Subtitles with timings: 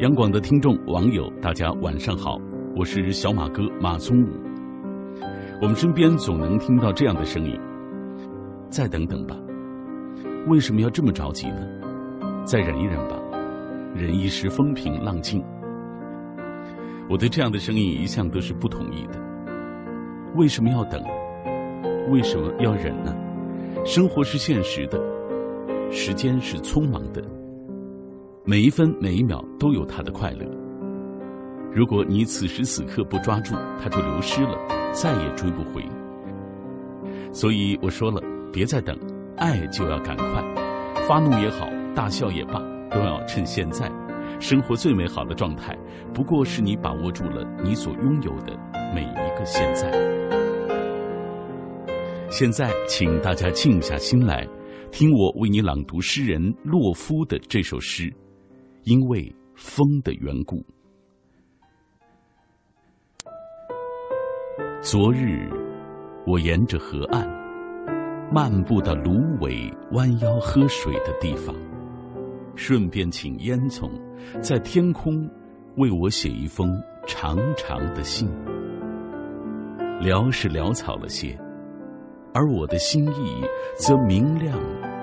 [0.00, 2.38] 央广的听众、网友，大家晚上好，
[2.76, 4.28] 我是小马哥马宗武。
[5.62, 7.58] 我们身边总能听到这样的声音
[8.68, 9.34] ：“再等等吧，
[10.48, 11.66] 为什么要这么着急呢？
[12.44, 13.18] 再忍一忍吧，
[13.94, 15.42] 忍一时风平浪静。”
[17.08, 19.18] 我对这样的声音一向都是不同意的。
[20.34, 21.02] 为什么要等？
[22.10, 23.16] 为什么要忍呢？
[23.86, 25.02] 生活是现实的，
[25.90, 27.24] 时间是匆忙的。
[28.48, 30.46] 每一分每一秒都有它的快乐。
[31.74, 34.56] 如果你此时此刻不抓住，它就流失了，
[34.92, 35.84] 再也追不回。
[37.32, 38.96] 所以我说了，别再等，
[39.36, 40.44] 爱就要赶快。
[41.08, 43.90] 发怒也好，大笑也罢，都要趁现在。
[44.38, 45.76] 生活最美好的状态，
[46.14, 48.56] 不过是你把握住了你所拥有的
[48.94, 49.90] 每一个现在。
[52.30, 54.46] 现在，请大家静下心来，
[54.92, 58.08] 听我为你朗读诗人洛夫的这首诗。
[58.86, 60.64] 因为风的缘故，
[64.80, 65.50] 昨日
[66.24, 67.28] 我沿着河岸
[68.32, 71.52] 漫步到芦苇弯腰喝水的地方，
[72.54, 73.90] 顺便请烟囱
[74.40, 75.28] 在天空
[75.78, 78.30] 为我写一封长长的信。
[80.00, 81.36] 潦是潦草了些，
[82.32, 83.44] 而我的心意
[83.76, 84.56] 则明亮，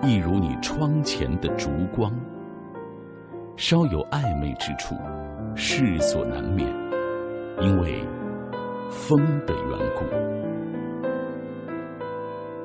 [0.00, 2.16] 一如你窗前的烛光。
[3.56, 4.96] 稍有暧昧之处，
[5.54, 6.68] 世所难免，
[7.60, 8.04] 因为
[8.90, 10.04] 风的缘故。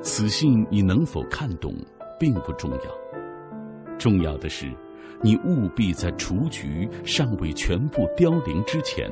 [0.02, 1.72] 此信你能否看懂，
[2.18, 4.66] 并不重要，重要的是，
[5.22, 9.08] 你务必在雏菊尚未全部凋零之前，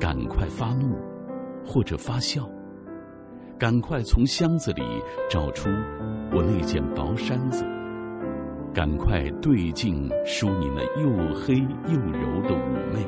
[0.00, 0.96] 赶快发怒，
[1.64, 2.42] 或者发笑，
[3.56, 4.82] 赶快从箱子里
[5.30, 5.68] 找出
[6.32, 7.64] 我那件薄衫子。
[8.78, 11.56] 赶快对镜梳你那又黑
[11.88, 12.60] 又柔的妩
[12.94, 13.04] 媚，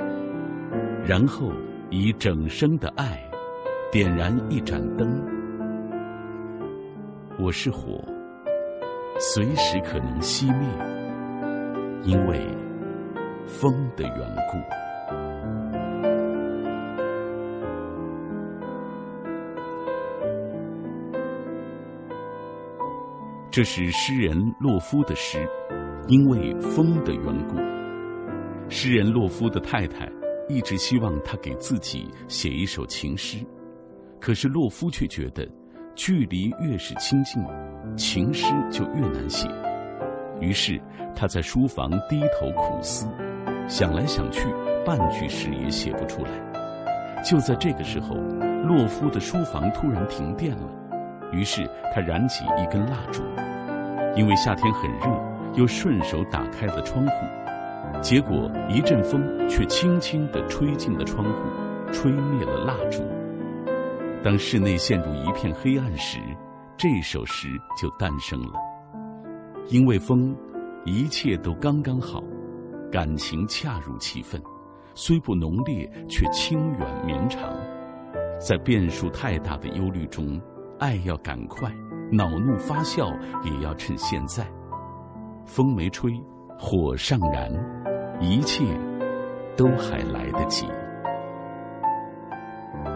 [1.07, 1.53] 然后
[1.91, 3.23] 以整生的爱
[3.93, 5.09] 点燃一盏灯。
[7.39, 8.05] 我是火，
[9.21, 10.67] 随时可能熄灭，
[12.03, 12.41] 因为
[13.47, 15.80] 风的缘故。
[23.53, 25.45] 这是诗人洛夫的诗，
[26.07, 27.57] 因为风的缘故。
[28.69, 30.09] 诗人洛夫的太太
[30.49, 33.39] 一直希望他给自己写一首情诗，
[34.21, 35.45] 可是洛夫却觉得，
[35.97, 37.43] 距离越是亲近，
[37.97, 39.49] 情诗就越难写。
[40.41, 40.81] 于是
[41.17, 43.09] 他在书房低头苦思，
[43.67, 44.47] 想来想去，
[44.87, 46.31] 半句诗也写不出来。
[47.25, 48.15] 就在这个时候，
[48.65, 50.77] 洛夫的书房突然停电了。
[51.33, 53.23] 于是他燃起一根蜡烛，
[54.17, 55.07] 因为夏天很热，
[55.55, 63.03] 又顺手打开了窗户，结果一阵风却轻轻地吹进了窗户，吹灭了蜡烛。
[64.23, 66.19] 当室内陷入一片黑暗时，
[66.77, 67.49] 这首诗
[67.81, 68.53] 就诞生了。
[69.69, 70.37] 因为风，
[70.85, 72.23] 一切都刚刚好，
[72.91, 74.43] 感情恰如其分，
[74.95, 77.55] 虽不浓烈，却清远绵长。
[78.39, 80.41] 在变数太大的忧虑中。
[80.81, 81.71] 爱要赶快，
[82.11, 83.13] 恼怒发笑
[83.45, 84.47] 也要趁现在。
[85.45, 86.11] 风没吹，
[86.59, 87.53] 火尚燃，
[88.19, 88.65] 一切
[89.59, 90.67] 都还来得及。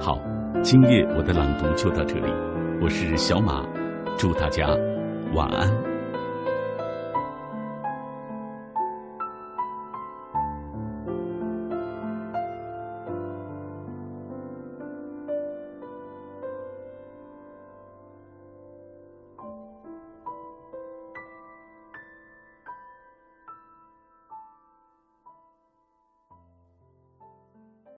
[0.01, 0.19] 好，
[0.63, 2.33] 今夜我的朗读就到这里，
[2.81, 3.63] 我是小马，
[4.17, 4.67] 祝大家
[5.35, 5.94] 晚安。